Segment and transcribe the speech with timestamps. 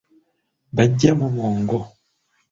[0.75, 1.79] Bajjamu bwongo.